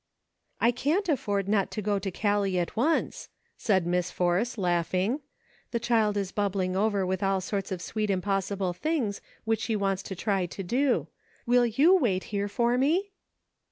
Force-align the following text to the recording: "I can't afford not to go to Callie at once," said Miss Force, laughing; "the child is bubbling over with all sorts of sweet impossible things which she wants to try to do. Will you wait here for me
"I 0.59 0.71
can't 0.71 1.07
afford 1.07 1.47
not 1.47 1.69
to 1.69 1.81
go 1.83 1.99
to 1.99 2.09
Callie 2.09 2.57
at 2.57 2.75
once," 2.75 3.29
said 3.55 3.85
Miss 3.85 4.09
Force, 4.09 4.57
laughing; 4.57 5.19
"the 5.69 5.79
child 5.79 6.17
is 6.17 6.31
bubbling 6.31 6.75
over 6.75 7.05
with 7.05 7.21
all 7.21 7.39
sorts 7.39 7.71
of 7.71 7.83
sweet 7.83 8.09
impossible 8.09 8.73
things 8.73 9.21
which 9.43 9.59
she 9.61 9.75
wants 9.75 10.01
to 10.01 10.15
try 10.15 10.47
to 10.47 10.63
do. 10.63 11.07
Will 11.45 11.67
you 11.67 11.95
wait 11.95 12.23
here 12.33 12.47
for 12.47 12.79
me 12.79 13.11